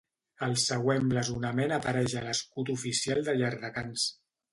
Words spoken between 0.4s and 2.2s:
El següent blasonament apareix